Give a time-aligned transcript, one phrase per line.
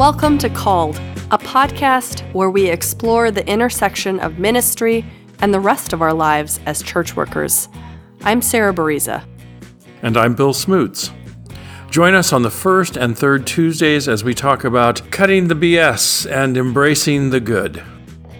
[0.00, 0.96] Welcome to Called,
[1.30, 5.04] a podcast where we explore the intersection of ministry
[5.40, 7.68] and the rest of our lives as church workers.
[8.22, 9.22] I'm Sarah Bariza.
[10.00, 11.10] And I'm Bill Smoots.
[11.90, 16.24] Join us on the first and third Tuesdays as we talk about cutting the BS
[16.32, 17.82] and embracing the good.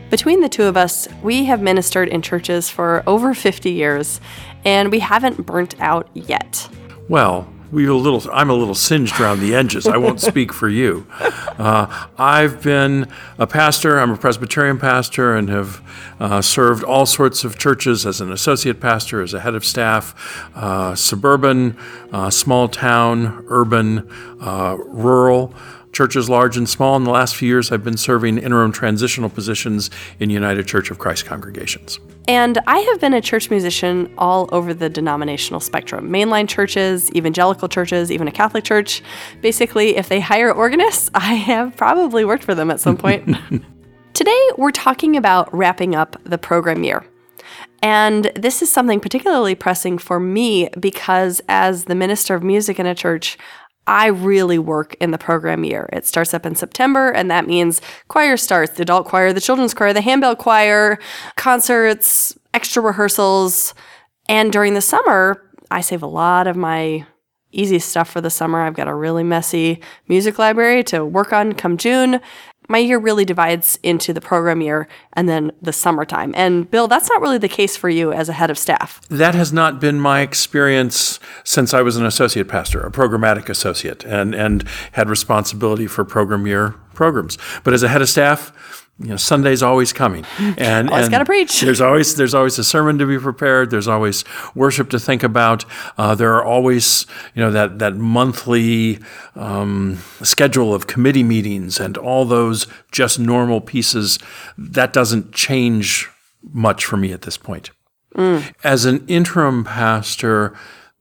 [0.08, 4.18] Between the two of us, we have ministered in churches for over 50 years,
[4.64, 6.70] and we haven't burnt out yet.
[7.10, 8.22] Well, we a little.
[8.32, 9.86] I'm a little singed around the edges.
[9.86, 11.06] I won't speak for you.
[11.20, 13.08] Uh, I've been
[13.38, 13.98] a pastor.
[13.98, 15.82] I'm a Presbyterian pastor, and have
[16.18, 20.14] uh, served all sorts of churches as an associate pastor, as a head of staff,
[20.56, 21.76] uh, suburban,
[22.12, 25.54] uh, small town, urban, uh, rural
[26.00, 26.96] churches large and small.
[26.96, 30.98] In the last few years, I've been serving interim transitional positions in United Church of
[30.98, 32.00] Christ congregations.
[32.26, 37.68] And I have been a church musician all over the denominational spectrum mainline churches, evangelical
[37.68, 39.02] churches, even a Catholic church.
[39.42, 43.36] Basically, if they hire organists, I have probably worked for them at some point.
[44.14, 47.04] Today, we're talking about wrapping up the program year.
[47.82, 52.86] And this is something particularly pressing for me because, as the minister of music in
[52.86, 53.36] a church,
[53.90, 55.88] I really work in the program year.
[55.92, 59.74] It starts up in September, and that means choir starts the adult choir, the children's
[59.74, 61.00] choir, the handbell choir,
[61.36, 63.74] concerts, extra rehearsals.
[64.28, 67.04] And during the summer, I save a lot of my
[67.50, 68.60] easy stuff for the summer.
[68.60, 72.20] I've got a really messy music library to work on come June
[72.70, 76.32] my year really divides into the program year and then the summertime.
[76.36, 79.00] And Bill, that's not really the case for you as a head of staff.
[79.08, 84.04] That has not been my experience since I was an associate pastor, a programmatic associate,
[84.04, 87.38] and, and had responsibility for program year programs.
[87.64, 88.52] But as a head of staff,
[89.00, 90.26] you know, Sunday's always coming,
[90.58, 91.60] and always got to preach.
[91.62, 93.70] There's always there's always a sermon to be prepared.
[93.70, 94.24] There's always
[94.54, 95.64] worship to think about.
[95.96, 98.98] Uh, there are always you know that that monthly
[99.34, 104.18] um, schedule of committee meetings and all those just normal pieces.
[104.58, 106.10] That doesn't change
[106.52, 107.70] much for me at this point.
[108.14, 108.52] Mm.
[108.62, 110.54] As an interim pastor,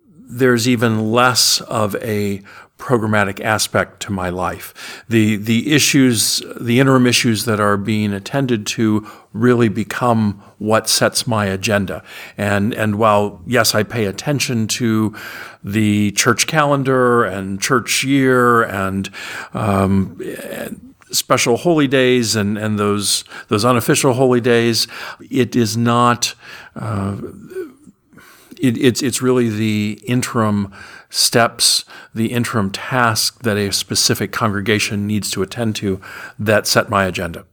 [0.08, 2.42] there's even less of a
[2.80, 5.04] programmatic aspect to my life.
[5.08, 11.28] The the issues, the interim issues that are being attended to really become what sets
[11.28, 12.02] my agenda.
[12.38, 15.16] And and while yes, I pay attention to
[15.64, 19.10] the church calendar and church year and,
[19.54, 24.88] um, and special holy days and, and those those unofficial holy days,
[25.30, 26.34] it is not.
[26.76, 27.18] Uh,
[28.62, 30.74] it, it's it's really the interim
[31.10, 36.00] steps, the interim task that a specific congregation needs to attend to
[36.38, 37.46] that set my agenda.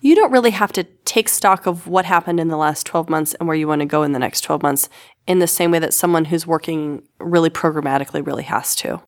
[0.00, 3.34] You don't really have to take stock of what happened in the last 12 months
[3.34, 4.88] and where you want to go in the next 12 months
[5.28, 9.00] in the same way that someone who's working really programmatically really has to.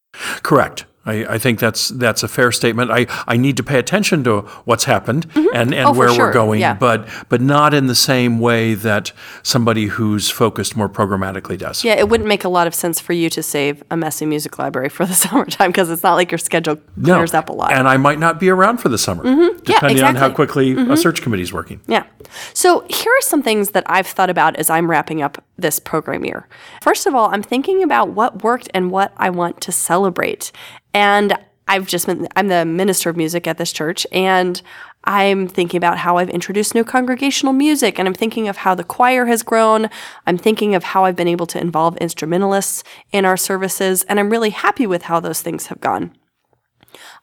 [0.43, 0.85] Correct.
[1.07, 2.91] I, I, think that's that's a fair statement.
[2.91, 5.55] I, I need to pay attention to what's happened mm-hmm.
[5.55, 6.27] and, and oh, where sure.
[6.27, 6.75] we're going, yeah.
[6.75, 9.13] but but not in the same way that
[9.43, 11.85] somebody who's focused more programmatically does.
[11.85, 14.59] Yeah, it wouldn't make a lot of sense for you to save a messy music
[14.59, 17.39] library for the summertime because it's not like your schedule clears no.
[17.39, 17.73] up a lot.
[17.73, 19.59] And I might not be around for the summer, mm-hmm.
[19.59, 20.03] depending yeah, exactly.
[20.05, 20.91] on how quickly mm-hmm.
[20.91, 21.81] a search committee is working.
[21.87, 22.05] Yeah.
[22.53, 26.25] So here are some things that I've thought about as I'm wrapping up this program
[26.25, 26.49] year.
[26.83, 30.51] First of all, I'm thinking about what worked and what I want to celebrate.
[30.95, 34.63] And I've just been, I'm the minister of music at this church, and
[35.05, 38.85] I'm thinking about how I've introduced new congregational music, and I'm thinking of how the
[38.85, 39.91] choir has grown.
[40.27, 44.31] I'm thinking of how I've been able to involve instrumentalists in our services, and I'm
[44.31, 46.17] really happy with how those things have gone.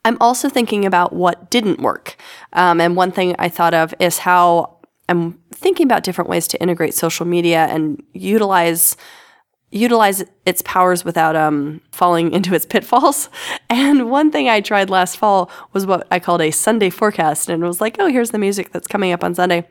[0.04, 2.18] I'm also thinking about what didn't work.
[2.54, 4.78] Um, and one thing I thought of is how
[5.08, 8.98] I'm thinking about different ways to integrate social media and utilize
[9.72, 13.30] utilize its powers without um, falling into its pitfalls.
[13.70, 17.64] And one thing I tried last fall was what I called a Sunday forecast, and
[17.64, 19.66] it was like, oh, here's the music that's coming up on Sunday.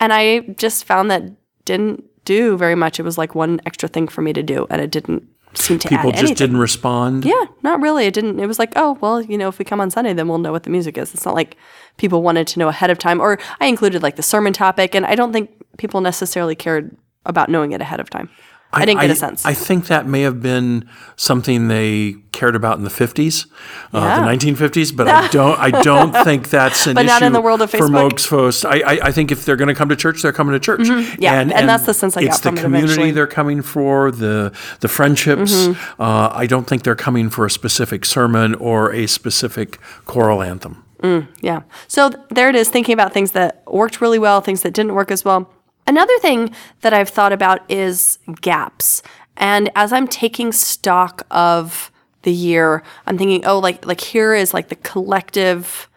[0.00, 1.22] And I just found that
[1.66, 2.98] didn't do very much.
[2.98, 5.88] It was like one extra thing for me to do, and it didn't seem to
[5.88, 6.36] people just anything.
[6.36, 7.24] didn't respond.
[7.24, 8.06] Yeah, not really.
[8.06, 8.40] It didn't.
[8.40, 10.52] It was like, oh, well, you know, if we come on Sunday, then we'll know
[10.52, 11.14] what the music is.
[11.14, 11.56] It's not like
[11.98, 13.20] people wanted to know ahead of time.
[13.20, 17.48] Or I included like the sermon topic, and I don't think people necessarily cared about
[17.48, 18.30] knowing it ahead of time.
[18.76, 19.44] I, I didn't get a sense.
[19.44, 23.46] I think that may have been something they cared about in the 50s,
[23.92, 23.98] yeah.
[23.98, 25.58] uh, the 1950s, but I don't.
[25.58, 27.90] I don't think that's an but issue not in the world of for Facebook.
[27.90, 28.64] most folks.
[28.64, 30.80] I, I, I, think if they're going to come to church, they're coming to church.
[30.80, 31.22] Mm-hmm.
[31.22, 33.10] Yeah, and, and, and, that's the sense I it's got from the community eventually.
[33.12, 35.52] they're coming for, the the friendships.
[35.52, 36.02] Mm-hmm.
[36.02, 40.84] Uh, I don't think they're coming for a specific sermon or a specific choral anthem.
[41.02, 41.62] Mm, yeah.
[41.88, 44.94] So th- there it is, thinking about things that worked really well, things that didn't
[44.94, 45.50] work as well.
[45.86, 49.02] Another thing that I've thought about is gaps.
[49.36, 51.90] And as I'm taking stock of
[52.22, 55.88] the year, I'm thinking, oh, like like here is like the collective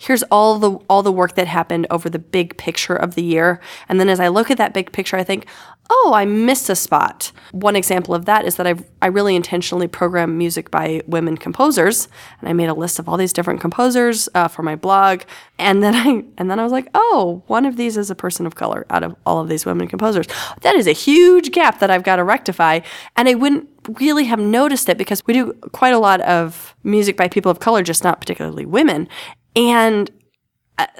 [0.00, 3.60] here's all the all the work that happened over the big picture of the year.
[3.88, 5.46] And then as I look at that big picture, I think,
[5.90, 7.32] oh, I missed a spot.
[7.50, 12.08] One example of that is that I I really intentionally program music by women composers,
[12.40, 15.22] and I made a list of all these different composers uh, for my blog.
[15.58, 18.46] And then I and then I was like, oh, one of these is a person
[18.46, 20.26] of color out of all of these women composers.
[20.62, 22.80] That is a huge gap that I've got to rectify,
[23.16, 23.68] and I wouldn't
[24.00, 27.60] really have noticed it because we do quite a lot of music by people of
[27.60, 29.08] color, just not particularly women.
[29.56, 30.10] And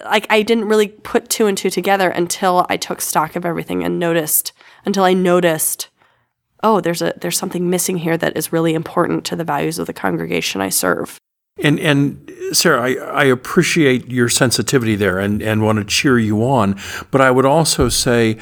[0.04, 3.84] like I didn't really put two and two together until I took stock of everything
[3.84, 4.52] and noticed
[4.84, 5.88] until I noticed
[6.62, 9.86] oh there's a there's something missing here that is really important to the values of
[9.86, 11.18] the congregation I serve.
[11.62, 16.42] And and Sarah, I, I appreciate your sensitivity there and, and want to cheer you
[16.44, 16.78] on.
[17.10, 18.38] But I would also say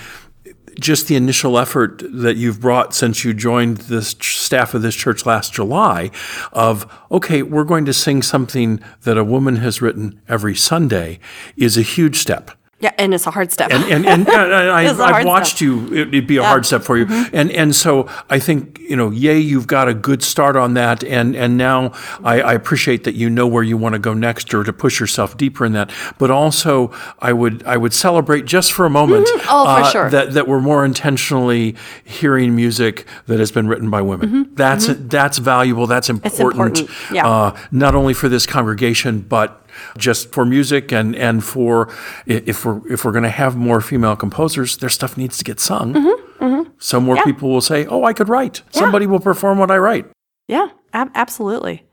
[0.80, 5.26] just the initial effort that you've brought since you joined the staff of this church
[5.26, 6.10] last July
[6.52, 11.19] of, okay, we're going to sing something that a woman has written every Sunday
[11.56, 12.52] is a huge step.
[12.80, 13.72] Yeah, and it's a hard step.
[13.72, 15.62] And and, and, I, have watched step.
[15.62, 16.48] you; it, would be a yeah.
[16.48, 17.06] hard step for you.
[17.06, 17.36] Mm-hmm.
[17.36, 21.02] And and so I think you know, yay, you've got a good start on that.
[21.02, 21.92] And and now
[22.22, 25.00] I, I appreciate that you know where you want to go next, or to push
[25.00, 25.90] yourself deeper in that.
[26.19, 29.26] But also, I would I would celebrate just for a moment.
[29.26, 29.48] Mm-hmm.
[29.50, 30.10] Oh, uh, for sure.
[30.10, 34.28] That that we're more intentionally hearing music that has been written by women.
[34.28, 34.54] Mm-hmm.
[34.54, 35.08] That's mm-hmm.
[35.08, 35.88] that's valuable.
[35.88, 36.78] That's important.
[36.78, 36.90] important.
[37.12, 37.26] Yeah.
[37.26, 39.64] Uh, not only for this congregation, but
[39.96, 41.92] just for music and and for
[42.26, 45.60] if we're if we're going to have more female composers, their stuff needs to get
[45.60, 45.94] sung.
[45.94, 46.70] Mm-hmm, mm-hmm.
[46.78, 47.25] So more yeah.
[47.25, 48.80] people will say, "Oh, I could write." Yeah.
[48.80, 50.06] Somebody will perform what I write.
[50.46, 51.84] Yeah, ab- absolutely.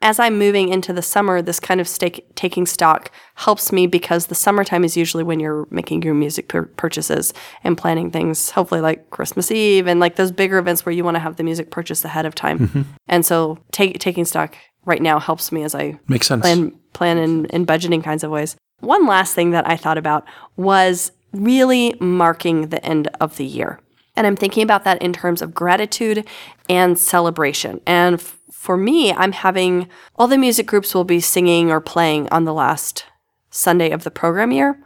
[0.00, 4.26] As I'm moving into the summer, this kind of stake, taking stock helps me because
[4.26, 8.80] the summertime is usually when you're making your music pur- purchases and planning things, hopefully
[8.80, 11.70] like Christmas Eve and like those bigger events where you want to have the music
[11.70, 12.60] purchased ahead of time.
[12.60, 12.82] Mm-hmm.
[13.08, 14.56] And so take, taking stock
[14.88, 16.42] right now helps me as I Makes sense.
[16.42, 18.56] plan plan in, in budgeting kinds of ways.
[18.80, 20.24] One last thing that I thought about
[20.56, 23.78] was really marking the end of the year.
[24.16, 26.26] And I'm thinking about that in terms of gratitude
[26.68, 27.80] and celebration.
[27.86, 32.28] And f- for me, I'm having all the music groups will be singing or playing
[32.30, 33.04] on the last
[33.50, 34.80] Sunday of the program year.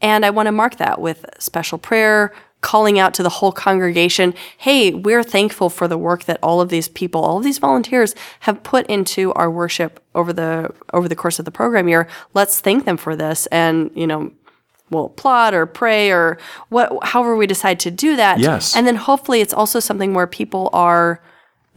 [0.00, 4.34] And I want to mark that with special prayer, calling out to the whole congregation,
[4.56, 8.14] hey, we're thankful for the work that all of these people, all of these volunteers
[8.40, 12.08] have put into our worship over the over the course of the program year.
[12.34, 14.32] Let's thank them for this and, you know,
[14.90, 16.38] we'll applaud or pray or
[16.68, 18.40] what however we decide to do that.
[18.40, 18.74] Yes.
[18.74, 21.22] And then hopefully it's also something where people are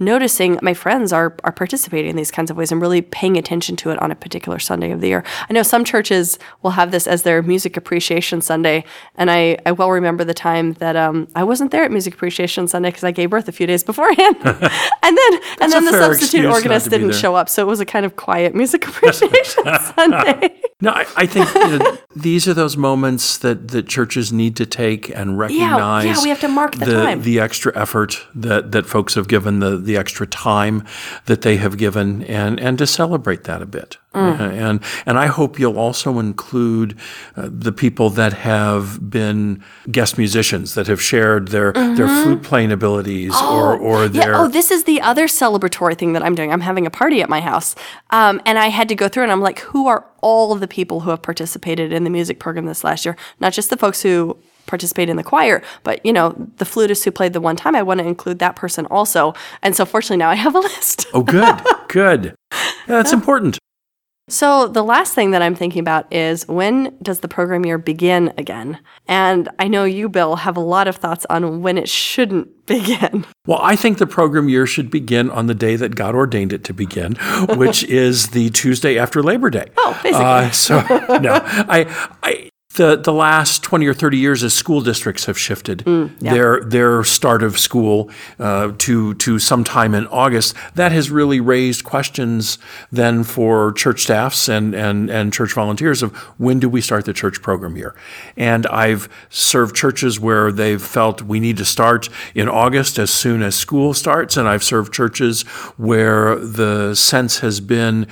[0.01, 3.75] noticing my friends are are participating in these kinds of ways and really paying attention
[3.77, 5.23] to it on a particular Sunday of the year.
[5.49, 8.83] I know some churches will have this as their music appreciation Sunday,
[9.15, 12.67] and I, I well remember the time that um, I wasn't there at music appreciation
[12.67, 16.45] Sunday because I gave birth a few days beforehand, and then and then the substitute
[16.45, 19.63] organist didn't show up, so it was a kind of quiet music appreciation
[19.95, 20.61] Sunday.
[20.81, 24.65] No, I, I think you know, these are those moments that, that churches need to
[24.65, 26.05] take and recognize.
[26.05, 27.21] Yeah, yeah we have to mark the, the, time.
[27.21, 30.83] The extra effort that, that folks have given, the, the extra time
[31.25, 33.97] that they have given, and, and to celebrate that a bit.
[34.13, 34.39] Mm.
[34.41, 36.99] Uh, and and I hope you'll also include
[37.37, 41.95] uh, the people that have been guest musicians that have shared their mm-hmm.
[41.95, 44.31] their flute playing abilities oh, or or their.
[44.31, 46.51] Yeah, oh, this is the other celebratory thing that I'm doing.
[46.51, 47.73] I'm having a party at my house,
[48.09, 50.67] um, and I had to go through and I'm like, who are all of the
[50.67, 53.15] people who have participated in the music program this last year?
[53.39, 54.37] Not just the folks who
[54.67, 57.83] participate in the choir, but you know, the flutist who played the one time, I
[57.83, 59.33] want to include that person also.
[59.61, 61.07] And so fortunately now I have a list.
[61.13, 62.35] oh, good, good.
[62.51, 63.57] Yeah, that's important.
[64.27, 68.33] So, the last thing that I'm thinking about is when does the program year begin
[68.37, 68.79] again?
[69.07, 73.25] And I know you, Bill, have a lot of thoughts on when it shouldn't begin.
[73.45, 76.63] Well, I think the program year should begin on the day that God ordained it
[76.65, 77.15] to begin,
[77.57, 79.65] which is the Tuesday after Labor Day.
[79.75, 80.25] Oh, basically.
[80.25, 80.79] Uh, so,
[81.19, 85.79] no, I, I, the, the last 20 or 30 years as school districts have shifted
[85.79, 86.33] mm, yeah.
[86.33, 88.09] their their start of school
[88.39, 92.57] uh, to to sometime in August that has really raised questions
[92.91, 97.13] then for church staffs and, and and church volunteers of when do we start the
[97.13, 97.93] church program here
[98.37, 103.43] and I've served churches where they've felt we need to start in August as soon
[103.43, 105.41] as school starts and I've served churches
[105.77, 108.07] where the sense has been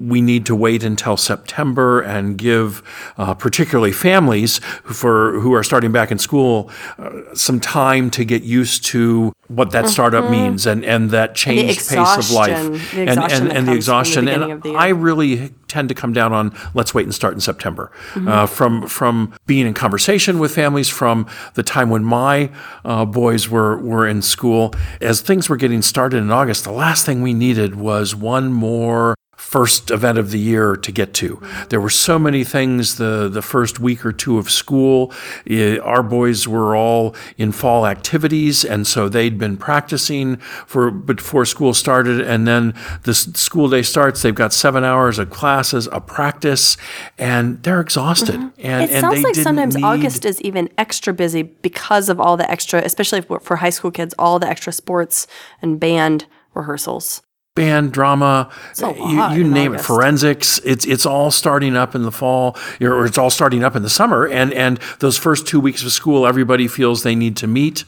[0.00, 2.82] we need to wait until September and give,
[3.16, 8.24] uh, particularly families who, for who are starting back in school, uh, some time to
[8.24, 10.32] get used to what that startup Mm-hmm.
[10.32, 14.28] means and, and that changed pace of life and, and, and the from the exhaustion.
[14.28, 14.74] and the.
[14.74, 17.90] I really tend to come down on let's wait and start in September.
[18.16, 22.50] Uh, from from being in conversation with families from the time when my
[22.84, 27.06] uh, boys were were in school, as things were getting started in August, the last
[27.06, 31.40] thing we needed was one more first event of the year to get to.
[31.70, 35.12] There were so many things the the first week or two of school.
[35.46, 41.44] Eh, our boys were all in fall activities, and so they'd been practicing for before
[41.46, 42.20] school started.
[42.20, 44.22] And then the school day starts.
[44.22, 46.76] They've got seven hours of classes, a practice,
[47.16, 48.34] and they're exhausted.
[48.34, 48.60] And Mm-hmm.
[48.66, 52.36] It and sounds they like sometimes need- August is even extra busy because of all
[52.36, 55.26] the extra, especially for high school kids, all the extra sports
[55.62, 57.22] and band rehearsals.
[57.58, 58.50] Band drama.
[58.78, 59.84] You, you name August.
[59.84, 60.60] it forensics.
[60.64, 63.90] It's it's all starting up in the fall or it's all starting up in the
[63.90, 64.26] summer.
[64.26, 67.84] And and those first two weeks of school everybody feels they need to meet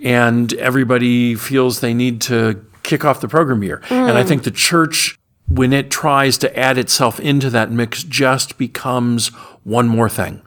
[0.00, 3.82] and everybody feels they need to kick off the program year.
[3.90, 5.18] And i think the church
[5.48, 9.30] when it tries to add itself into that mix just becomes
[9.64, 10.42] one more thing.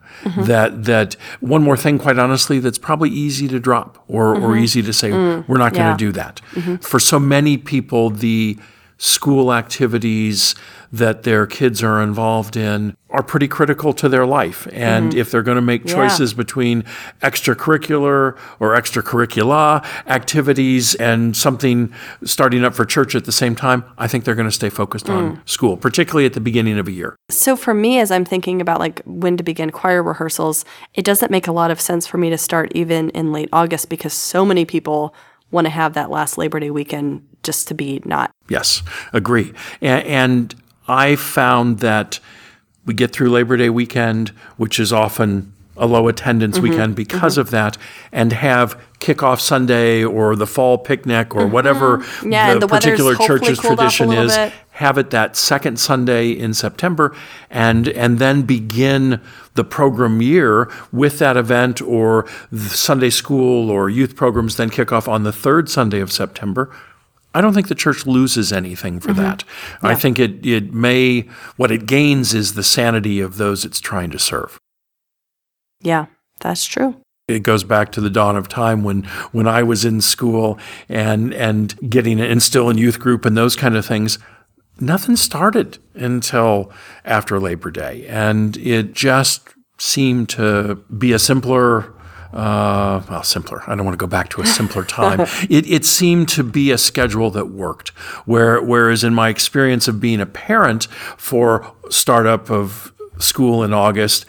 [0.45, 4.63] That that one more thing quite honestly that's probably easy to drop or or mm-hmm.
[4.63, 5.47] easy to say mm.
[5.47, 5.91] we're not going Yeah.
[5.91, 6.41] to do that.
[6.53, 6.75] Mm-hmm.
[6.77, 8.57] For so many people the
[8.97, 10.55] school activities
[10.91, 14.67] that their kids are involved in are pretty critical to their life.
[14.71, 15.19] And mm-hmm.
[15.19, 16.83] if they're going to make choices between
[17.21, 24.07] extracurricular or extracurricula activities and something starting up for church at the same time i
[24.07, 25.49] think they're going to stay focused on mm.
[25.49, 27.15] school particularly at the beginning of a year.
[27.29, 31.31] So for me, as I'm thinking about like when to begin choir rehearsals, it doesn't
[31.31, 34.45] make a lot of sense for me to start even in late August because so
[34.45, 35.13] many people
[35.51, 38.31] want to have that last Labor Day weekend just to be not.
[38.49, 39.53] Yes, agree.
[39.81, 40.55] And, and
[40.87, 42.19] I found that
[42.85, 46.69] we get through Labor Day weekend, which is often a low attendance mm-hmm.
[46.69, 47.41] weekend because mm-hmm.
[47.41, 47.77] of that,
[48.11, 51.53] and have kickoff Sunday or the fall picnic or mm-hmm.
[51.53, 54.35] whatever Yeah, the, the particular church's cooled off a tradition is.
[54.35, 54.53] bit.
[54.71, 57.15] Have it that second Sunday in September,
[57.49, 59.21] and and then begin
[59.55, 64.55] the program year with that event or the Sunday school or youth programs.
[64.57, 66.71] Then kick off on the third Sunday of September.
[67.33, 69.43] I don't think the church loses anything for that.
[69.83, 74.09] I think it, it may, what it gains is the sanity of those it's trying
[74.09, 74.59] to serve.
[75.81, 76.07] Yeah,
[76.39, 76.95] that's true.
[77.27, 79.03] It goes back to the dawn of time when,
[79.33, 80.57] when I was in school
[80.87, 84.17] and, and getting and still in youth group and those kind of things.
[84.79, 86.71] Nothing started until
[87.03, 88.05] after Labor Day.
[88.07, 91.93] And it just seemed to be a simpler
[92.33, 93.63] uh, well, simpler.
[93.67, 95.21] I don't want to go back to a simpler time.
[95.49, 97.89] it, it seemed to be a schedule that worked.
[98.25, 100.85] Where, whereas in my experience of being a parent
[101.17, 104.25] for startup of school in August,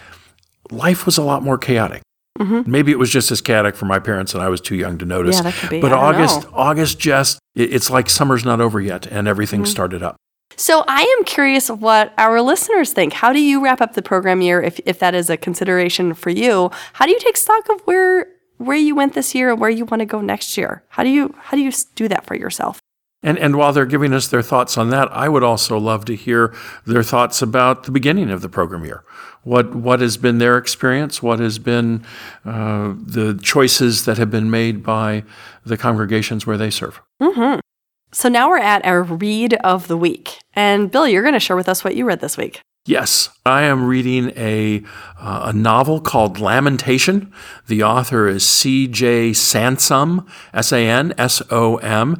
[0.70, 2.02] life was a lot more chaotic.
[2.40, 5.04] Maybe it was just as chaotic for my parents and I was too young to
[5.04, 5.36] notice.
[5.36, 5.80] Yeah, that could be.
[5.80, 6.50] But August, know.
[6.54, 9.70] August just, it- it's like summer's not over yet and everything Mm-hmm.
[9.70, 10.14] started up.
[10.56, 13.12] So I am curious what our listeners think.
[13.12, 16.30] How do you wrap up the program year if, if that is a consideration for
[16.30, 16.70] you?
[16.92, 19.84] How do you take stock of where where you went this year and where you
[19.84, 20.84] want to go next year?
[20.90, 22.78] How do you how do you do that for yourself?
[23.28, 26.16] And, and while they're giving us their thoughts on that, I would also love to
[26.16, 26.54] hear
[26.86, 29.04] their thoughts about the beginning of the program year.
[29.42, 31.22] What, what has been their experience?
[31.22, 32.06] What has been
[32.46, 35.24] uh, the choices that have been made by
[35.62, 37.02] the congregations where they serve?
[38.12, 40.38] So now we're at our read of the week.
[40.54, 42.62] And Bill, you're going to share with us what you read this week.
[42.86, 44.82] Yes, I am reading a,
[45.20, 47.30] uh, a novel called Lamentation.
[47.66, 49.34] The author is C.J.
[49.34, 52.16] Sansom, S A N S O M,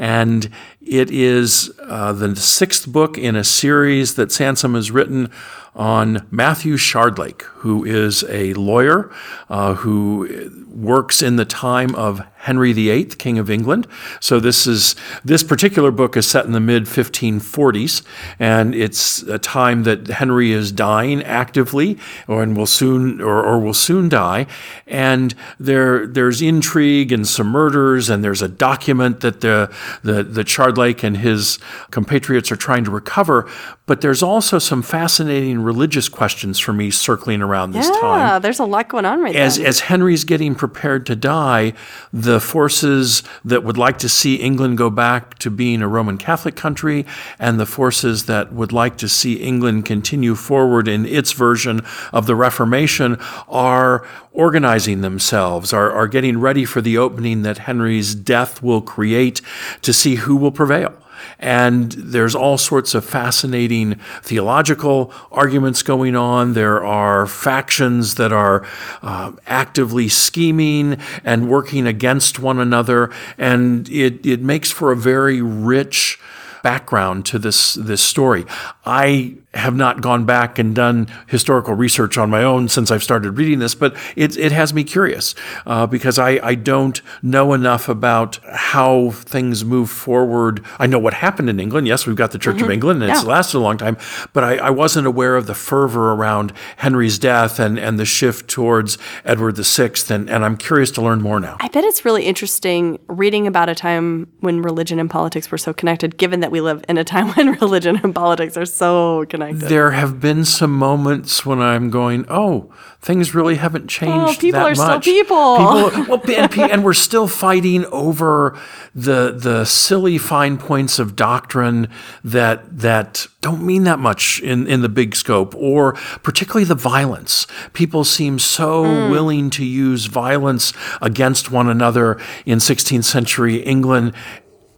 [0.00, 0.48] and
[0.80, 5.30] it is uh, the sixth book in a series that Sansom has written
[5.74, 9.10] on Matthew Shardlake, who is a lawyer
[9.48, 13.86] uh, who works in the time of Henry VIII, King of England.
[14.18, 18.02] So this is this particular book is set in the mid 1540s,
[18.38, 23.60] and it's a time that Henry is dying actively, or and will soon or, or
[23.60, 24.46] will soon die.
[24.86, 29.72] And there there's intrigue and some murders, and there's a document that the
[30.02, 31.58] the the Shardlake and his
[31.90, 33.48] compatriots are trying to recover.
[33.86, 38.60] But there's also some fascinating religious questions for me circling around this time Yeah, there's
[38.60, 39.42] a lot going on right now.
[39.42, 41.72] as as Henry's getting prepared to die,
[42.12, 46.54] the forces that would like to see England go back to being a Roman Catholic
[46.54, 47.04] country,
[47.38, 51.80] and the forces that would like to see England continue forward in its version
[52.12, 58.14] of the Reformation are organizing themselves, are, are getting ready for the opening that Henry's
[58.14, 59.40] death will create
[59.82, 60.92] to see who will prevail.
[61.38, 66.52] And there's all sorts of fascinating theological arguments going on.
[66.52, 68.66] There are factions that are
[69.00, 73.10] uh, actively scheming and working against one another.
[73.38, 76.20] And it, it makes for a very rich
[76.62, 78.44] background to this this story.
[78.84, 83.32] I have not gone back and done historical research on my own since I've started
[83.32, 85.34] reading this, but it, it has me curious
[85.66, 90.64] uh, because I, I don't know enough about how things move forward.
[90.78, 91.88] I know what happened in England.
[91.88, 92.66] Yes, we've got the Church mm-hmm.
[92.66, 93.16] of England and yeah.
[93.16, 93.96] it's lasted a long time,
[94.32, 98.48] but I, I, wasn't aware of the fervor around Henry's death and, and the shift
[98.48, 101.56] towards Edward VI, and, and I'm curious to learn more now.
[101.60, 105.74] I bet it's really interesting reading about a time when religion and politics were so
[105.74, 109.68] connected, given that we live in a time when religion and politics are so connected.
[109.68, 114.38] There have been some moments when I'm going, oh, things really haven't changed.
[114.38, 114.76] Oh, people are much.
[114.76, 115.56] still people.
[115.90, 118.58] people well, and, and we're still fighting over
[118.94, 121.88] the the silly fine points of doctrine
[122.24, 127.46] that that don't mean that much in, in the big scope, or particularly the violence.
[127.72, 129.10] People seem so mm.
[129.10, 134.12] willing to use violence against one another in 16th century England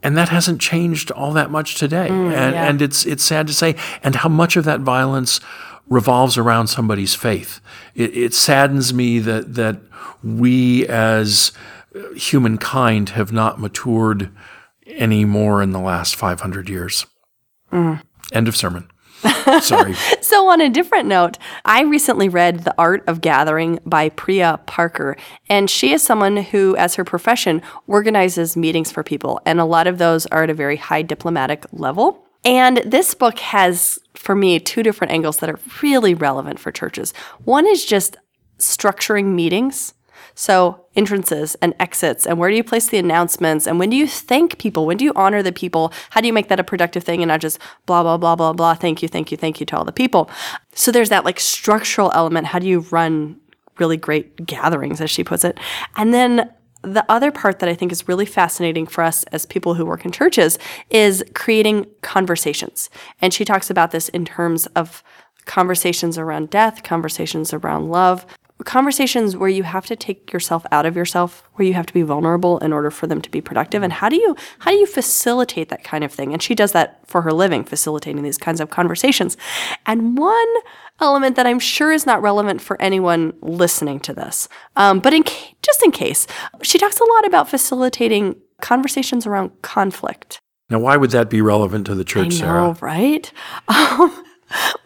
[0.03, 2.09] and that hasn't changed all that much today.
[2.09, 2.69] Mm, and, yeah.
[2.69, 5.41] and it's it's sad to say, and how much of that violence
[5.89, 7.61] revolves around somebody's faith.
[7.95, 9.81] It, it saddens me that that
[10.23, 11.53] we as
[12.17, 14.31] humankind have not matured
[14.87, 17.07] any more in the last 500 years.
[17.71, 18.03] Mm.
[18.33, 18.91] End of sermon.
[19.61, 19.95] Sorry.
[20.21, 25.17] so, on a different note, I recently read The Art of Gathering by Priya Parker.
[25.49, 29.41] And she is someone who, as her profession, organizes meetings for people.
[29.47, 32.27] And a lot of those are at a very high diplomatic level.
[32.45, 37.15] And this book has, for me, two different angles that are really relevant for churches.
[37.45, 38.17] One is just
[38.59, 39.95] structuring meetings
[40.35, 44.07] so, entrances and exits, and where do you place the announcements, and when do you
[44.07, 44.87] thank people?
[44.87, 45.93] When do you honor the people?
[46.11, 48.53] How do you make that a productive thing and not just blah, blah, blah, blah,
[48.53, 50.31] blah, thank you, thank you, thank you to all the people?
[50.75, 52.47] So, there's that like structural element.
[52.47, 53.39] How do you run
[53.79, 55.59] really great gatherings, as she puts it?
[55.97, 56.51] And then
[56.83, 60.05] the other part that I think is really fascinating for us as people who work
[60.05, 60.59] in churches
[60.91, 62.91] is creating conversations.
[63.21, 65.03] And she talks about this in terms of
[65.45, 68.27] conversations around death, conversations around love,
[68.65, 72.03] conversations where you have to take yourself out of yourself where you have to be
[72.03, 74.87] vulnerable in order for them to be productive and how do you how do you
[74.87, 76.33] facilitate that kind of thing?
[76.33, 79.37] And she does that for her living facilitating these kinds of conversations.
[79.87, 80.55] And one
[81.01, 84.47] element that i'm sure is not relevant for anyone listening to this
[84.77, 86.27] um, but in ca- just in case
[86.63, 90.41] she talks a lot about facilitating conversations around conflict.
[90.71, 92.61] Now why would that be relevant to the church I sarah?
[92.61, 93.31] know, right?
[93.69, 94.25] Um,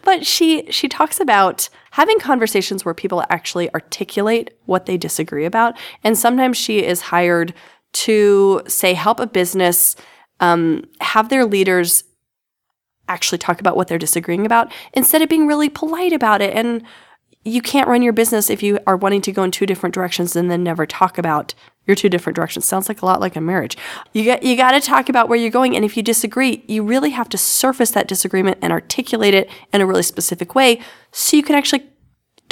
[0.03, 5.77] but she she talks about having conversations where people actually articulate what they disagree about.
[6.03, 7.53] And sometimes she is hired
[7.93, 9.95] to say help a business
[10.39, 12.03] um, have their leaders
[13.09, 16.55] actually talk about what they're disagreeing about instead of being really polite about it.
[16.55, 16.83] And
[17.43, 20.35] you can't run your business if you are wanting to go in two different directions
[20.35, 21.53] and then never talk about
[21.87, 22.65] your two different directions.
[22.65, 23.77] Sounds like a lot like a marriage.
[24.13, 26.83] You got you got to talk about where you're going and if you disagree, you
[26.83, 30.79] really have to surface that disagreement and articulate it in a really specific way
[31.11, 31.89] so you can actually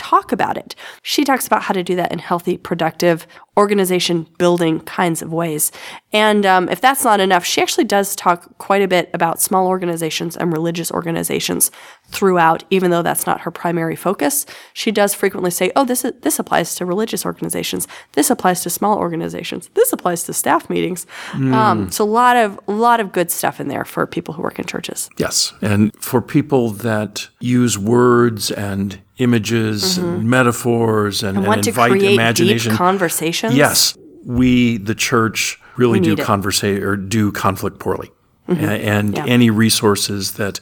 [0.10, 0.76] talk about it.
[1.02, 3.26] She talks about how to do that in healthy, productive,
[3.58, 5.72] organization building kinds of ways.
[6.12, 9.68] And um, if that's not enough, she actually does talk quite a bit about small
[9.68, 11.72] organizations and religious organizations
[12.08, 14.46] throughout, even though that's not her primary focus.
[14.74, 17.88] She does frequently say, oh, this, is, this applies to religious organizations.
[18.12, 19.70] This applies to small organizations.
[19.74, 21.08] This applies to staff meetings.
[21.32, 21.54] Mm.
[21.54, 24.42] Um, so a lot of, a lot of good stuff in there for people who
[24.42, 25.10] work in churches.
[25.18, 25.54] Yes.
[25.62, 30.08] And for people that use words and images mm-hmm.
[30.08, 32.76] and metaphors and, and, and invite imagination.
[32.76, 33.56] Conversations.
[33.56, 38.12] Yes, we the church really do conversate or do conflict poorly,
[38.48, 38.64] mm-hmm.
[38.64, 39.26] and, and yeah.
[39.26, 40.60] any resources that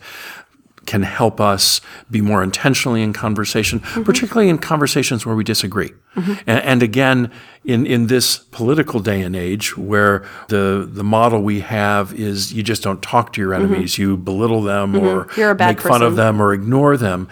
[0.86, 4.04] can help us be more intentionally in conversation, mm-hmm.
[4.04, 5.92] particularly in conversations where we disagree.
[6.16, 6.32] Mm-hmm.
[6.46, 7.32] And, and, again,
[7.64, 12.64] in, in this political day and age where the, the model we have is you
[12.64, 13.74] just don't talk to your mm-hmm.
[13.74, 15.40] enemies, you belittle them mm-hmm.
[15.40, 15.90] or make person.
[15.90, 17.30] fun of them or ignore them.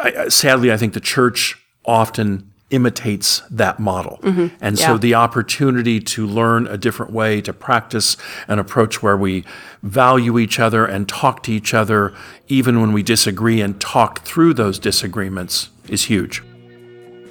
[0.00, 4.18] I, sadly, I think the church often imitates that model.
[4.22, 4.56] Mm-hmm.
[4.60, 4.86] And yeah.
[4.86, 8.16] so the opportunity to learn a different way to practice
[8.48, 9.44] an approach where we
[9.82, 12.12] value each other and talk to each other
[12.48, 16.42] even when we disagree and talk through those disagreements is huge.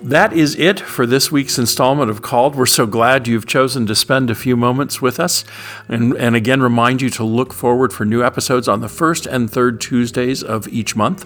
[0.01, 2.55] That is it for this week's installment of Called.
[2.55, 5.43] We're so glad you've chosen to spend a few moments with us.
[5.89, 9.49] And, and again, remind you to look forward for new episodes on the first and
[9.49, 11.25] third Tuesdays of each month.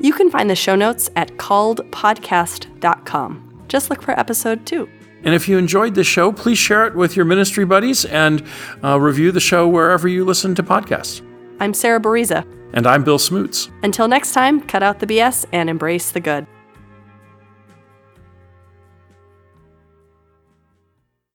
[0.00, 3.64] You can find the show notes at calledpodcast.com.
[3.68, 4.88] Just look for episode two.
[5.22, 8.42] And if you enjoyed the show, please share it with your ministry buddies and
[8.82, 11.20] uh, review the show wherever you listen to podcasts.
[11.60, 12.46] I'm Sarah Bariza.
[12.72, 13.68] And I'm Bill Smoots.
[13.82, 16.46] Until next time, cut out the BS and embrace the good.